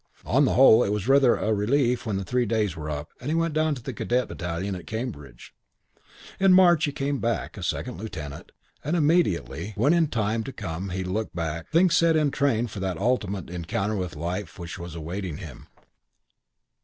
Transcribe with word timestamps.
On 0.25 0.45
the 0.45 0.55
whole 0.55 0.83
it 0.83 0.89
was 0.89 1.07
rather 1.07 1.35
a 1.35 1.53
relief 1.53 2.07
when 2.07 2.17
the 2.17 2.23
three 2.23 2.47
days 2.47 2.75
were 2.75 2.89
up 2.89 3.11
and 3.21 3.29
he 3.29 3.35
went 3.35 3.53
down 3.53 3.75
to 3.75 3.83
the 3.83 3.93
Cadet 3.93 4.27
battalion 4.29 4.73
at 4.73 4.87
Cambridge. 4.87 5.53
In 6.39 6.53
March 6.53 6.85
he 6.85 6.91
came 6.91 7.19
back, 7.19 7.55
a 7.55 7.61
second 7.61 7.99
lieutenant; 7.99 8.51
and 8.83 8.95
immediately, 8.95 9.73
when 9.75 9.93
in 9.93 10.07
time 10.07 10.43
to 10.45 10.51
come 10.51 10.89
he 10.89 11.03
looked 11.03 11.35
back, 11.35 11.69
things 11.69 11.95
set 11.95 12.15
in 12.15 12.31
train 12.31 12.65
for 12.65 12.79
that 12.79 12.97
ultimate 12.97 13.51
encounter 13.51 13.95
with 13.95 14.15
life 14.15 14.57
which 14.57 14.79
was 14.79 14.95
awaiting 14.95 15.37
him. 15.37 15.67